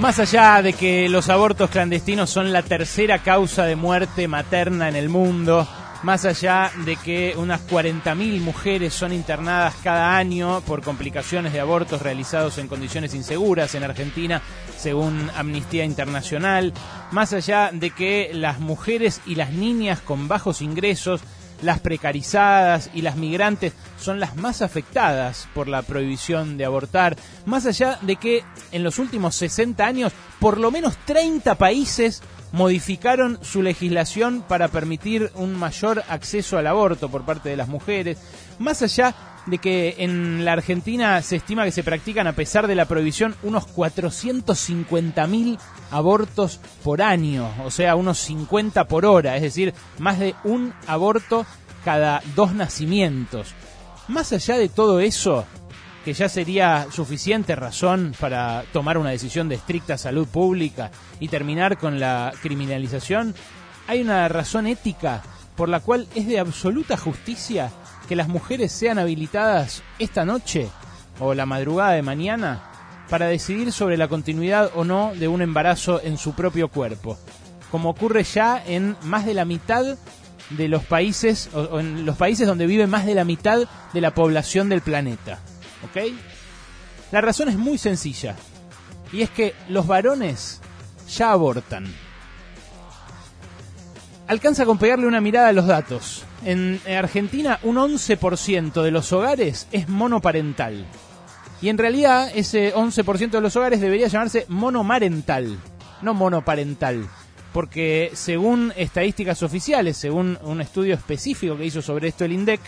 Más 0.00 0.18
allá 0.18 0.62
de 0.62 0.72
que 0.72 1.10
los 1.10 1.28
abortos 1.28 1.68
clandestinos 1.68 2.30
son 2.30 2.54
la 2.54 2.62
tercera 2.62 3.18
causa 3.18 3.66
de 3.66 3.76
muerte 3.76 4.28
materna 4.28 4.88
en 4.88 4.96
el 4.96 5.10
mundo, 5.10 5.68
más 6.02 6.24
allá 6.24 6.72
de 6.86 6.96
que 6.96 7.34
unas 7.36 7.68
40.000 7.68 8.40
mujeres 8.40 8.94
son 8.94 9.12
internadas 9.12 9.74
cada 9.84 10.16
año 10.16 10.62
por 10.62 10.82
complicaciones 10.82 11.52
de 11.52 11.60
abortos 11.60 12.00
realizados 12.00 12.56
en 12.56 12.66
condiciones 12.66 13.12
inseguras 13.12 13.74
en 13.74 13.84
Argentina, 13.84 14.40
según 14.78 15.30
Amnistía 15.36 15.84
Internacional, 15.84 16.72
más 17.10 17.34
allá 17.34 17.68
de 17.70 17.90
que 17.90 18.30
las 18.32 18.58
mujeres 18.58 19.20
y 19.26 19.34
las 19.34 19.52
niñas 19.52 20.00
con 20.00 20.28
bajos 20.28 20.62
ingresos 20.62 21.20
las 21.62 21.80
precarizadas 21.80 22.90
y 22.94 23.02
las 23.02 23.16
migrantes 23.16 23.72
son 23.98 24.20
las 24.20 24.36
más 24.36 24.62
afectadas 24.62 25.48
por 25.54 25.68
la 25.68 25.82
prohibición 25.82 26.56
de 26.56 26.64
abortar, 26.64 27.16
más 27.46 27.66
allá 27.66 27.98
de 28.02 28.16
que 28.16 28.44
en 28.72 28.82
los 28.82 28.98
últimos 28.98 29.34
60 29.36 29.84
años 29.84 30.12
por 30.38 30.58
lo 30.58 30.70
menos 30.70 30.96
30 31.04 31.54
países 31.56 32.22
modificaron 32.52 33.38
su 33.42 33.62
legislación 33.62 34.42
para 34.46 34.68
permitir 34.68 35.30
un 35.34 35.54
mayor 35.54 36.02
acceso 36.08 36.58
al 36.58 36.66
aborto 36.66 37.08
por 37.08 37.24
parte 37.24 37.48
de 37.48 37.56
las 37.56 37.68
mujeres, 37.68 38.18
más 38.58 38.82
allá 38.82 39.14
de 39.46 39.58
que 39.58 39.96
en 39.98 40.44
la 40.44 40.52
Argentina 40.52 41.20
se 41.22 41.36
estima 41.36 41.64
que 41.64 41.72
se 41.72 41.82
practican, 41.82 42.26
a 42.26 42.34
pesar 42.34 42.66
de 42.66 42.74
la 42.74 42.84
prohibición, 42.84 43.34
unos 43.42 43.66
450.000 43.74 45.58
abortos 45.90 46.60
por 46.84 47.00
año, 47.02 47.50
o 47.64 47.70
sea, 47.70 47.96
unos 47.96 48.18
50 48.18 48.84
por 48.86 49.06
hora, 49.06 49.36
es 49.36 49.42
decir, 49.42 49.74
más 49.98 50.18
de 50.18 50.34
un 50.44 50.74
aborto 50.86 51.46
cada 51.84 52.22
dos 52.34 52.52
nacimientos. 52.54 53.54
Más 54.08 54.32
allá 54.32 54.58
de 54.58 54.68
todo 54.68 55.00
eso, 55.00 55.46
que 56.04 56.12
ya 56.14 56.28
sería 56.28 56.86
suficiente 56.90 57.54
razón 57.54 58.14
para 58.18 58.64
tomar 58.72 58.96
una 58.98 59.10
decisión 59.10 59.48
de 59.48 59.56
estricta 59.56 59.98
salud 59.98 60.26
pública 60.26 60.90
y 61.18 61.28
terminar 61.28 61.78
con 61.78 62.00
la 62.00 62.32
criminalización, 62.42 63.34
hay 63.86 64.00
una 64.00 64.28
razón 64.28 64.66
ética 64.66 65.22
por 65.56 65.68
la 65.68 65.80
cual 65.80 66.06
es 66.14 66.26
de 66.26 66.38
absoluta 66.38 66.96
justicia 66.96 67.70
que 68.08 68.16
las 68.16 68.28
mujeres 68.28 68.72
sean 68.72 68.98
habilitadas 68.98 69.82
esta 69.98 70.24
noche 70.24 70.68
o 71.18 71.34
la 71.34 71.46
madrugada 71.46 71.92
de 71.92 72.02
mañana 72.02 72.62
para 73.10 73.26
decidir 73.26 73.72
sobre 73.72 73.96
la 73.96 74.08
continuidad 74.08 74.70
o 74.74 74.84
no 74.84 75.12
de 75.14 75.28
un 75.28 75.42
embarazo 75.42 76.00
en 76.02 76.16
su 76.16 76.32
propio 76.32 76.68
cuerpo, 76.68 77.18
como 77.70 77.90
ocurre 77.90 78.22
ya 78.22 78.62
en 78.64 78.96
más 79.02 79.26
de 79.26 79.34
la 79.34 79.44
mitad 79.44 79.98
de 80.50 80.68
los 80.68 80.84
países, 80.84 81.50
o 81.52 81.78
en 81.78 82.06
los 82.06 82.16
países 82.16 82.46
donde 82.46 82.66
vive 82.66 82.86
más 82.86 83.04
de 83.04 83.14
la 83.14 83.24
mitad 83.24 83.68
de 83.92 84.00
la 84.00 84.14
población 84.14 84.68
del 84.68 84.80
planeta. 84.80 85.40
¿Ok? 85.84 86.12
La 87.12 87.20
razón 87.20 87.48
es 87.48 87.56
muy 87.56 87.78
sencilla, 87.78 88.36
y 89.12 89.22
es 89.22 89.30
que 89.30 89.54
los 89.68 89.86
varones 89.86 90.60
ya 91.08 91.32
abortan. 91.32 91.86
Alcanza 94.28 94.64
con 94.64 94.78
pegarle 94.78 95.06
una 95.06 95.20
mirada 95.20 95.48
a 95.48 95.52
los 95.52 95.66
datos. 95.66 96.24
En 96.44 96.80
Argentina 96.86 97.58
un 97.64 97.76
11% 97.76 98.82
de 98.82 98.90
los 98.90 99.12
hogares 99.12 99.66
es 99.72 99.88
monoparental. 99.88 100.86
Y 101.60 101.68
en 101.68 101.78
realidad 101.78 102.30
ese 102.34 102.72
11% 102.72 103.30
de 103.30 103.40
los 103.40 103.56
hogares 103.56 103.80
debería 103.80 104.06
llamarse 104.06 104.46
monomarental, 104.48 105.58
no 106.00 106.14
monoparental. 106.14 107.08
Porque 107.52 108.12
según 108.14 108.72
estadísticas 108.76 109.42
oficiales, 109.42 109.96
según 109.96 110.38
un 110.42 110.60
estudio 110.60 110.94
específico 110.94 111.56
que 111.56 111.66
hizo 111.66 111.82
sobre 111.82 112.08
esto 112.08 112.24
el 112.24 112.32
INDEC, 112.32 112.60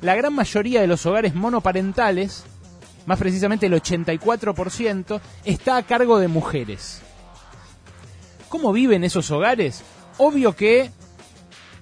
la 0.00 0.14
gran 0.14 0.34
mayoría 0.34 0.80
de 0.80 0.86
los 0.86 1.04
hogares 1.06 1.34
monoparentales, 1.34 2.44
más 3.06 3.18
precisamente 3.18 3.66
el 3.66 3.74
84%, 3.74 5.20
está 5.44 5.76
a 5.76 5.82
cargo 5.82 6.18
de 6.18 6.28
mujeres. 6.28 7.02
¿Cómo 8.48 8.72
viven 8.72 9.04
esos 9.04 9.30
hogares? 9.30 9.82
Obvio 10.18 10.56
que 10.56 10.90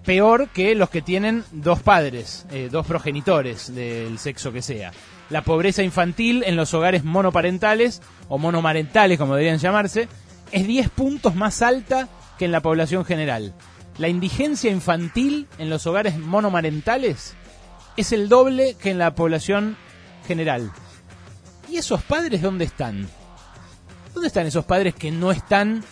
peor 0.05 0.49
que 0.49 0.75
los 0.75 0.91
que 0.91 1.03
tienen 1.03 1.45
dos 1.53 1.81
padres, 1.81 2.47
eh, 2.51 2.69
dos 2.71 2.87
progenitores 2.87 3.75
del 3.75 4.19
sexo 4.19 4.53
que 4.53 4.63
sea. 4.63 4.93
La 5.31 5.43
pobreza 5.43 5.83
infantil 5.83 6.43
en 6.47 6.57
los 6.57 6.73
hogares 6.73 7.05
monoparentales 7.05 8.01
o 8.29 8.39
monomarentales, 8.39 9.19
como 9.19 9.35
deberían 9.35 9.59
llamarse, 9.59 10.09
es 10.51 10.67
10 10.67 10.89
puntos 10.91 11.35
más 11.35 11.61
alta 11.61 12.09
que 12.39 12.47
en 12.47 12.53
la 12.53 12.63
población 12.63 13.05
general. 13.05 13.55
La 13.99 14.09
indigencia 14.09 14.71
infantil 14.71 15.47
en 15.59 15.69
los 15.69 15.87
hogares 15.87 16.19
monomarentales 16.19 17.35
es 17.99 18.13
el 18.13 18.29
doble 18.29 18.77
que 18.81 18.91
en 18.91 18.99
la 18.99 19.17
población 19.17 19.77
general. 20.25 20.71
¿Y 21.69 21.79
esos 21.79 22.01
padres 22.01 22.41
dónde 22.41 22.65
están? 22.65 23.09
¿Dónde 24.15 24.29
están 24.29 24.47
esos 24.47 24.65
padres 24.65 24.95
que 24.95 25.11
no 25.11 25.33
están 25.33 25.83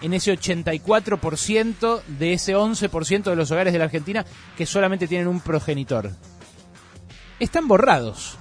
en 0.00 0.14
ese 0.14 0.32
84% 0.32 2.02
de 2.06 2.32
ese 2.34 2.54
11% 2.54 3.24
de 3.24 3.34
los 3.34 3.50
hogares 3.50 3.72
de 3.72 3.80
la 3.80 3.86
Argentina 3.86 4.24
que 4.56 4.64
solamente 4.64 5.08
tienen 5.08 5.26
un 5.26 5.40
progenitor? 5.40 6.12
Están 7.40 7.66
borrados. 7.66 8.38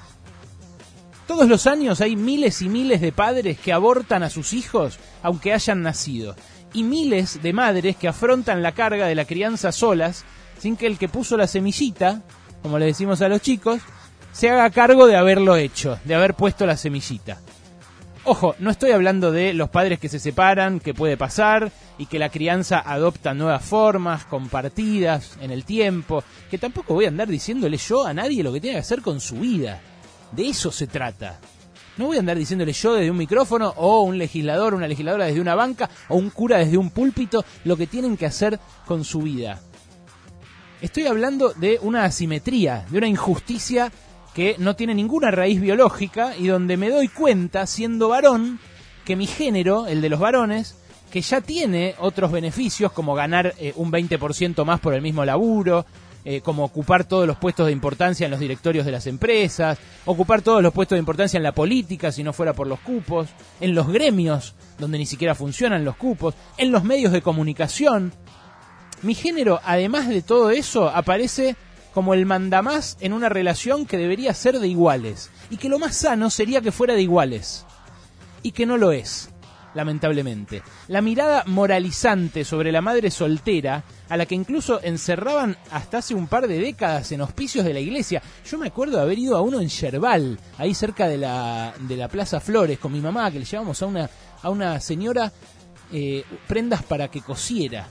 Todos 1.25 1.49
los 1.49 1.65
años 1.65 2.01
hay 2.01 2.15
miles 2.15 2.61
y 2.61 2.69
miles 2.69 3.01
de 3.01 3.11
padres 3.11 3.57
que 3.59 3.73
abortan 3.73 4.21
a 4.21 4.29
sus 4.29 4.53
hijos 4.53 4.99
aunque 5.23 5.51
hayan 5.51 5.81
nacido. 5.81 6.35
Y 6.73 6.83
miles 6.83 7.41
de 7.41 7.53
madres 7.53 7.95
que 7.95 8.07
afrontan 8.07 8.61
la 8.61 8.73
carga 8.73 9.07
de 9.07 9.15
la 9.15 9.25
crianza 9.25 9.71
solas 9.71 10.25
sin 10.59 10.77
que 10.77 10.85
el 10.85 10.99
que 10.99 11.09
puso 11.09 11.37
la 11.37 11.47
semillita 11.47 12.21
como 12.65 12.79
le 12.79 12.87
decimos 12.87 13.21
a 13.21 13.29
los 13.29 13.41
chicos, 13.41 13.79
se 14.31 14.49
haga 14.49 14.71
cargo 14.71 15.05
de 15.05 15.15
haberlo 15.15 15.55
hecho, 15.55 15.99
de 16.03 16.15
haber 16.15 16.33
puesto 16.33 16.65
la 16.65 16.75
semillita. 16.75 17.37
Ojo, 18.23 18.55
no 18.57 18.71
estoy 18.71 18.89
hablando 18.89 19.31
de 19.31 19.53
los 19.53 19.69
padres 19.69 19.99
que 19.99 20.09
se 20.09 20.17
separan, 20.17 20.79
que 20.79 20.95
puede 20.95 21.15
pasar, 21.15 21.71
y 21.99 22.07
que 22.07 22.17
la 22.17 22.29
crianza 22.29 22.79
adopta 22.79 23.35
nuevas 23.35 23.63
formas, 23.63 24.25
compartidas 24.25 25.37
en 25.41 25.51
el 25.51 25.63
tiempo, 25.63 26.23
que 26.49 26.57
tampoco 26.57 26.95
voy 26.95 27.05
a 27.05 27.09
andar 27.09 27.27
diciéndole 27.27 27.77
yo 27.77 28.03
a 28.03 28.15
nadie 28.15 28.41
lo 28.41 28.51
que 28.51 28.61
tiene 28.61 28.77
que 28.77 28.81
hacer 28.81 29.03
con 29.03 29.21
su 29.21 29.35
vida. 29.35 29.79
De 30.31 30.47
eso 30.47 30.71
se 30.71 30.87
trata. 30.87 31.39
No 31.97 32.07
voy 32.07 32.17
a 32.17 32.21
andar 32.21 32.35
diciéndole 32.35 32.73
yo 32.73 32.95
desde 32.95 33.11
un 33.11 33.17
micrófono, 33.17 33.75
o 33.77 34.01
un 34.01 34.17
legislador, 34.17 34.73
una 34.73 34.87
legisladora 34.87 35.25
desde 35.25 35.39
una 35.39 35.53
banca, 35.53 35.87
o 36.07 36.15
un 36.15 36.31
cura 36.31 36.57
desde 36.57 36.79
un 36.79 36.89
púlpito, 36.89 37.45
lo 37.63 37.77
que 37.77 37.85
tienen 37.85 38.17
que 38.17 38.25
hacer 38.25 38.59
con 38.87 39.03
su 39.03 39.21
vida. 39.21 39.61
Estoy 40.81 41.07
hablando 41.07 41.53
de 41.53 41.79
una 41.81 42.03
asimetría, 42.03 42.85
de 42.89 42.97
una 42.97 43.07
injusticia 43.07 43.91
que 44.33 44.55
no 44.59 44.75
tiene 44.75 44.93
ninguna 44.93 45.31
raíz 45.31 45.61
biológica 45.61 46.35
y 46.37 46.47
donde 46.47 46.75
me 46.75 46.89
doy 46.89 47.07
cuenta, 47.07 47.65
siendo 47.65 48.09
varón, 48.09 48.59
que 49.05 49.15
mi 49.15 49.25
género, 49.25 49.87
el 49.87 50.01
de 50.01 50.09
los 50.09 50.19
varones, 50.19 50.75
que 51.09 51.21
ya 51.21 51.39
tiene 51.39 51.95
otros 51.99 52.31
beneficios 52.31 52.91
como 52.91 53.15
ganar 53.15 53.53
eh, 53.57 53.71
un 53.77 53.91
20% 53.91 54.65
más 54.65 54.81
por 54.81 54.93
el 54.93 55.01
mismo 55.01 55.23
laburo, 55.23 55.85
eh, 56.25 56.41
como 56.41 56.65
ocupar 56.65 57.05
todos 57.05 57.25
los 57.25 57.37
puestos 57.37 57.67
de 57.67 57.71
importancia 57.71 58.25
en 58.25 58.31
los 58.31 58.39
directorios 58.39 58.85
de 58.85 58.91
las 58.91 59.07
empresas, 59.07 59.77
ocupar 60.05 60.41
todos 60.41 60.61
los 60.61 60.73
puestos 60.73 60.97
de 60.97 60.99
importancia 60.99 61.37
en 61.37 61.43
la 61.43 61.53
política 61.53 62.11
si 62.11 62.23
no 62.23 62.33
fuera 62.33 62.53
por 62.53 62.67
los 62.67 62.79
cupos, 62.79 63.29
en 63.61 63.75
los 63.75 63.87
gremios 63.87 64.55
donde 64.77 64.97
ni 64.97 65.05
siquiera 65.05 65.35
funcionan 65.35 65.85
los 65.85 65.95
cupos, 65.95 66.33
en 66.57 66.71
los 66.71 66.83
medios 66.83 67.13
de 67.13 67.21
comunicación, 67.21 68.11
mi 69.01 69.13
género, 69.13 69.59
además 69.63 70.07
de 70.07 70.21
todo 70.21 70.49
eso, 70.49 70.89
aparece 70.89 71.55
como 71.93 72.13
el 72.13 72.25
mandamás 72.25 72.97
en 72.99 73.13
una 73.13 73.29
relación 73.29 73.85
que 73.85 73.97
debería 73.97 74.33
ser 74.33 74.59
de 74.59 74.67
iguales. 74.67 75.31
Y 75.49 75.57
que 75.57 75.69
lo 75.69 75.79
más 75.79 75.95
sano 75.95 76.29
sería 76.29 76.59
que 76.59 76.73
fuera 76.73 76.93
de 76.93 77.01
iguales. 77.01 77.65
Y 78.43 78.51
que 78.51 78.65
no 78.65 78.77
lo 78.77 78.91
es, 78.91 79.29
lamentablemente. 79.73 80.61
La 80.87 81.01
mirada 81.01 81.43
moralizante 81.45 82.43
sobre 82.43 82.73
la 82.73 82.81
madre 82.81 83.11
soltera, 83.11 83.83
a 84.09 84.17
la 84.17 84.25
que 84.25 84.35
incluso 84.35 84.81
encerraban 84.83 85.55
hasta 85.71 85.99
hace 85.99 86.13
un 86.13 86.27
par 86.27 86.47
de 86.47 86.59
décadas 86.59 87.11
en 87.13 87.21
hospicios 87.21 87.63
de 87.63 87.73
la 87.73 87.79
iglesia. 87.79 88.21
Yo 88.45 88.57
me 88.57 88.67
acuerdo 88.67 88.97
de 88.97 89.03
haber 89.03 89.19
ido 89.19 89.37
a 89.37 89.41
uno 89.41 89.61
en 89.61 89.69
Yerbal, 89.69 90.37
ahí 90.57 90.73
cerca 90.73 91.07
de 91.07 91.17
la, 91.17 91.73
de 91.79 91.95
la 91.95 92.09
Plaza 92.09 92.41
Flores, 92.41 92.77
con 92.77 92.91
mi 92.91 92.99
mamá, 92.99 93.31
que 93.31 93.39
le 93.39 93.45
llevamos 93.45 93.81
a 93.81 93.85
una, 93.85 94.09
a 94.41 94.49
una 94.49 94.79
señora 94.81 95.31
eh, 95.93 96.25
prendas 96.47 96.83
para 96.83 97.09
que 97.09 97.21
cosiera 97.21 97.87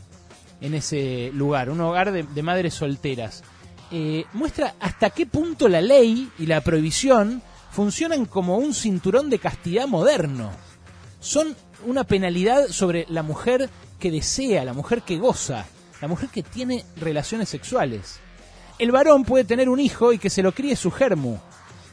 en 0.60 0.74
ese 0.74 1.30
lugar, 1.34 1.70
un 1.70 1.80
hogar 1.80 2.12
de, 2.12 2.42
madres 2.42 2.74
solteras. 2.74 3.42
Eh, 3.90 4.24
muestra 4.32 4.74
hasta 4.80 5.10
qué 5.10 5.26
punto 5.26 5.68
la 5.68 5.80
ley 5.80 6.30
y 6.38 6.46
la 6.46 6.62
prohibición 6.62 7.42
funcionan 7.70 8.24
como 8.26 8.56
un 8.56 8.72
cinturón 8.72 9.30
de 9.30 9.38
castidad 9.38 9.86
moderno. 9.86 10.50
Son 11.20 11.54
una 11.86 12.04
penalidad 12.04 12.68
sobre 12.68 13.06
la 13.08 13.22
mujer 13.22 13.68
que 13.98 14.10
desea, 14.10 14.64
la 14.64 14.72
mujer 14.72 15.02
que 15.02 15.18
goza, 15.18 15.66
la 16.00 16.08
mujer 16.08 16.28
que 16.28 16.42
tiene 16.42 16.84
relaciones 16.96 17.48
sexuales. 17.48 18.20
El 18.78 18.92
varón 18.92 19.24
puede 19.24 19.44
tener 19.44 19.68
un 19.68 19.80
hijo 19.80 20.12
y 20.12 20.18
que 20.18 20.30
se 20.30 20.42
lo 20.42 20.52
críe 20.52 20.76
su 20.76 20.90
germu. 20.90 21.38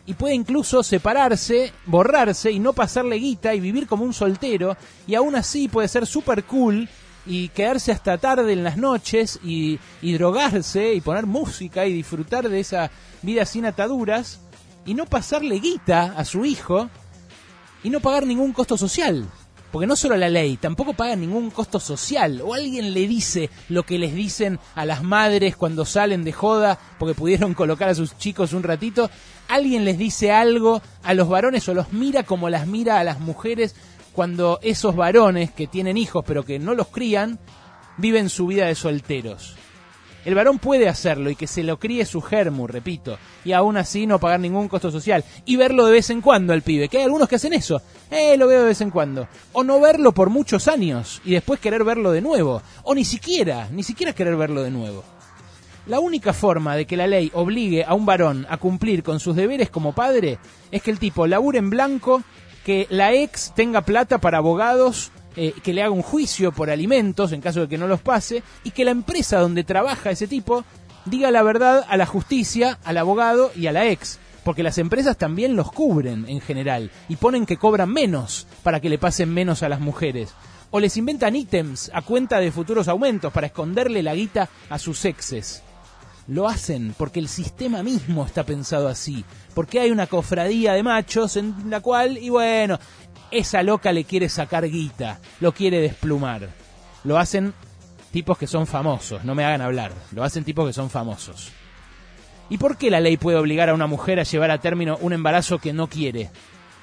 Y 0.05 0.15
puede 0.15 0.33
incluso 0.33 0.81
separarse, 0.81 1.71
borrarse 1.85 2.51
y 2.51 2.59
no 2.59 2.73
pasarle 2.73 3.17
guita 3.17 3.53
y 3.53 3.59
vivir 3.59 3.87
como 3.87 4.03
un 4.03 4.13
soltero. 4.13 4.75
Y 5.05 5.15
aún 5.15 5.35
así 5.35 5.67
puede 5.67 5.87
ser 5.87 6.07
super 6.07 6.43
cool 6.43 6.89
y 7.25 7.49
quedarse 7.49 7.91
hasta 7.91 8.17
tarde 8.17 8.53
en 8.53 8.63
las 8.63 8.77
noches 8.77 9.39
y, 9.43 9.79
drogarse 10.01 10.93
y 10.93 11.01
poner 11.01 11.25
música 11.25 11.85
y 11.85 11.93
disfrutar 11.93 12.49
de 12.49 12.59
esa 12.59 12.91
vida 13.21 13.45
sin 13.45 13.65
ataduras 13.65 14.39
y 14.85 14.93
no 14.93 15.05
pasarle 15.05 15.59
guita 15.59 16.13
a 16.17 16.25
su 16.25 16.45
hijo 16.45 16.89
y 17.83 17.89
no 17.89 17.99
pagar 17.99 18.25
ningún 18.25 18.53
costo 18.53 18.77
social. 18.77 19.27
Porque 19.71 19.87
no 19.87 19.95
solo 19.95 20.17
la 20.17 20.27
ley, 20.27 20.57
tampoco 20.57 20.93
pagan 20.93 21.21
ningún 21.21 21.49
costo 21.49 21.79
social. 21.79 22.41
O 22.43 22.53
alguien 22.53 22.93
le 22.93 23.07
dice 23.07 23.49
lo 23.69 23.83
que 23.83 23.97
les 23.97 24.13
dicen 24.13 24.59
a 24.75 24.85
las 24.85 25.01
madres 25.01 25.55
cuando 25.55 25.85
salen 25.85 26.25
de 26.25 26.33
joda 26.33 26.77
porque 26.99 27.15
pudieron 27.15 27.53
colocar 27.55 27.87
a 27.87 27.95
sus 27.95 28.17
chicos 28.17 28.51
un 28.51 28.63
ratito. 28.63 29.09
Alguien 29.47 29.85
les 29.85 29.97
dice 29.97 30.31
algo 30.31 30.81
a 31.03 31.13
los 31.13 31.29
varones 31.29 31.67
o 31.69 31.73
los 31.73 31.93
mira 31.93 32.23
como 32.23 32.49
las 32.49 32.67
mira 32.67 32.99
a 32.99 33.05
las 33.05 33.21
mujeres 33.21 33.75
cuando 34.13 34.59
esos 34.61 34.95
varones 34.95 35.51
que 35.51 35.67
tienen 35.67 35.97
hijos 35.97 36.23
pero 36.25 36.43
que 36.43 36.59
no 36.59 36.73
los 36.73 36.87
crían 36.87 37.39
viven 37.97 38.29
su 38.29 38.47
vida 38.47 38.65
de 38.65 38.75
solteros. 38.75 39.55
El 40.23 40.35
varón 40.35 40.59
puede 40.59 40.87
hacerlo 40.87 41.31
y 41.31 41.35
que 41.35 41.47
se 41.47 41.63
lo 41.63 41.79
críe 41.79 42.05
su 42.05 42.21
germu, 42.21 42.67
repito, 42.67 43.17
y 43.43 43.53
aún 43.53 43.75
así 43.77 44.05
no 44.05 44.19
pagar 44.19 44.39
ningún 44.39 44.67
costo 44.67 44.91
social. 44.91 45.23
Y 45.45 45.55
verlo 45.55 45.85
de 45.87 45.93
vez 45.93 46.11
en 46.11 46.21
cuando 46.21 46.53
al 46.53 46.61
pibe, 46.61 46.89
que 46.89 46.97
hay 46.97 47.05
algunos 47.05 47.27
que 47.27 47.37
hacen 47.37 47.53
eso. 47.53 47.81
Eh, 48.11 48.37
lo 48.37 48.47
veo 48.47 48.59
de 48.61 48.67
vez 48.67 48.81
en 48.81 48.91
cuando. 48.91 49.27
O 49.53 49.63
no 49.63 49.79
verlo 49.79 50.11
por 50.11 50.29
muchos 50.29 50.67
años 50.67 51.21
y 51.25 51.31
después 51.31 51.59
querer 51.59 51.83
verlo 51.83 52.11
de 52.11 52.21
nuevo. 52.21 52.61
O 52.83 52.93
ni 52.93 53.03
siquiera, 53.03 53.67
ni 53.71 53.81
siquiera 53.81 54.13
querer 54.13 54.35
verlo 54.35 54.61
de 54.61 54.69
nuevo. 54.69 55.03
La 55.87 55.99
única 55.99 56.33
forma 56.33 56.75
de 56.75 56.85
que 56.85 56.97
la 56.97 57.07
ley 57.07 57.31
obligue 57.33 57.83
a 57.83 57.95
un 57.95 58.05
varón 58.05 58.45
a 58.47 58.57
cumplir 58.57 59.01
con 59.01 59.19
sus 59.19 59.35
deberes 59.35 59.71
como 59.71 59.93
padre 59.93 60.37
es 60.69 60.83
que 60.83 60.91
el 60.91 60.99
tipo 60.99 61.25
labure 61.25 61.57
en 61.57 61.71
blanco, 61.71 62.21
que 62.65 62.87
la 62.89 63.13
ex 63.13 63.53
tenga 63.55 63.81
plata 63.81 64.19
para 64.19 64.37
abogados 64.37 65.11
eh, 65.35 65.53
que 65.63 65.73
le 65.73 65.81
haga 65.81 65.91
un 65.91 66.01
juicio 66.01 66.51
por 66.51 66.69
alimentos 66.69 67.31
en 67.31 67.39
caso 67.39 67.61
de 67.61 67.67
que 67.69 67.77
no 67.77 67.87
los 67.87 68.01
pase 68.01 68.43
y 68.63 68.71
que 68.71 68.83
la 68.83 68.91
empresa 68.91 69.39
donde 69.39 69.63
trabaja 69.63 70.11
ese 70.11 70.27
tipo 70.27 70.65
diga 71.05 71.31
la 71.31 71.41
verdad 71.41 71.85
a 71.87 71.97
la 71.97 72.05
justicia, 72.05 72.79
al 72.83 72.97
abogado 72.97 73.51
y 73.55 73.67
a 73.67 73.71
la 73.71 73.87
ex. 73.87 74.19
Porque 74.43 74.63
las 74.63 74.77
empresas 74.77 75.17
también 75.17 75.55
los 75.55 75.71
cubren 75.71 76.25
en 76.27 76.41
general 76.41 76.91
y 77.07 77.15
ponen 77.15 77.45
que 77.45 77.57
cobran 77.57 77.93
menos 77.93 78.47
para 78.63 78.79
que 78.79 78.89
le 78.89 78.97
pasen 78.97 79.33
menos 79.33 79.63
a 79.63 79.69
las 79.69 79.79
mujeres. 79.79 80.33
O 80.71 80.79
les 80.79 80.97
inventan 80.97 81.35
ítems 81.35 81.91
a 81.93 82.01
cuenta 82.01 82.39
de 82.39 82.51
futuros 82.51 82.87
aumentos 82.87 83.31
para 83.31 83.47
esconderle 83.47 84.01
la 84.01 84.15
guita 84.15 84.49
a 84.69 84.79
sus 84.79 85.05
exes. 85.05 85.63
Lo 86.27 86.47
hacen 86.47 86.93
porque 86.97 87.19
el 87.19 87.27
sistema 87.27 87.83
mismo 87.83 88.25
está 88.25 88.45
pensado 88.45 88.87
así. 88.87 89.25
Porque 89.53 89.79
hay 89.79 89.91
una 89.91 90.07
cofradía 90.07 90.73
de 90.73 90.83
machos 90.83 91.35
en 91.37 91.69
la 91.69 91.81
cual, 91.81 92.17
y 92.17 92.29
bueno, 92.29 92.79
esa 93.31 93.63
loca 93.63 93.91
le 93.91 94.03
quiere 94.03 94.29
sacar 94.29 94.69
guita, 94.69 95.19
lo 95.39 95.53
quiere 95.53 95.81
desplumar. 95.81 96.49
Lo 97.03 97.17
hacen 97.17 97.53
tipos 98.11 98.37
que 98.37 98.47
son 98.47 98.67
famosos, 98.67 99.23
no 99.23 99.35
me 99.35 99.43
hagan 99.43 99.61
hablar, 99.61 99.91
lo 100.11 100.23
hacen 100.23 100.43
tipos 100.43 100.67
que 100.67 100.73
son 100.73 100.89
famosos. 100.89 101.51
¿Y 102.49 102.57
por 102.57 102.77
qué 102.77 102.91
la 102.91 102.99
ley 102.99 103.15
puede 103.15 103.37
obligar 103.37 103.69
a 103.69 103.73
una 103.73 103.87
mujer 103.87 104.19
a 104.19 104.23
llevar 104.23 104.51
a 104.51 104.59
término 104.59 104.97
un 105.01 105.13
embarazo 105.13 105.59
que 105.59 105.71
no 105.71 105.87
quiere? 105.87 106.29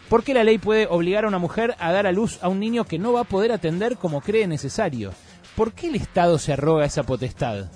¿Por 0.08 0.24
qué 0.24 0.32
la 0.32 0.42
ley 0.42 0.56
puede 0.56 0.86
obligar 0.86 1.26
a 1.26 1.28
una 1.28 1.38
mujer 1.38 1.76
a 1.78 1.92
dar 1.92 2.06
a 2.06 2.12
luz 2.12 2.38
a 2.40 2.48
un 2.48 2.58
niño 2.58 2.84
que 2.84 2.98
no 2.98 3.12
va 3.12 3.20
a 3.20 3.24
poder 3.24 3.52
atender 3.52 3.98
como 3.98 4.22
cree 4.22 4.46
necesario? 4.46 5.12
¿Por 5.54 5.72
qué 5.72 5.88
el 5.88 5.96
Estado 5.96 6.38
se 6.38 6.54
arroga 6.54 6.86
esa 6.86 7.02
potestad? 7.02 7.66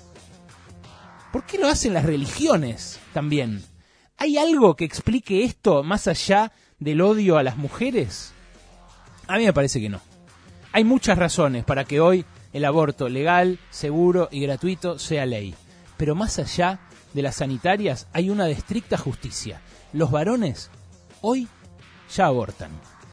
¿Por 1.33 1.45
qué 1.45 1.57
lo 1.57 1.67
hacen 1.67 1.95
las 1.95 2.05
religiones 2.05 2.99
también? 3.11 3.63
¿Hay 4.17 4.37
algo 4.37 4.75
que 4.75 4.85
explique 4.85 5.43
esto 5.43 5.81
más 5.81 6.07
allá 6.07 6.51
del 6.77 7.01
odio 7.01 7.37
a 7.37 7.43
las 7.43 7.57
mujeres? 7.57 8.33
A 9.25 9.39
mí 9.39 9.45
me 9.45 9.51
parece 9.51 9.81
que 9.81 9.89
no. 9.89 9.99
Hay 10.73 10.83
muchas 10.83 11.17
razones 11.17 11.65
para 11.65 11.85
que 11.85 11.99
hoy 11.99 12.23
el 12.53 12.65
aborto 12.65 13.09
legal, 13.09 13.57
seguro 13.71 14.29
y 14.31 14.41
gratuito 14.41 14.99
sea 14.99 15.25
ley. 15.25 15.55
Pero 15.97 16.13
más 16.13 16.37
allá 16.37 16.81
de 17.15 17.23
las 17.23 17.37
sanitarias 17.37 18.07
hay 18.13 18.29
una 18.29 18.45
de 18.45 18.51
estricta 18.51 18.99
justicia. 18.99 19.59
Los 19.91 20.11
varones 20.11 20.69
hoy 21.21 21.47
ya 22.15 22.27
abortan. 22.27 22.69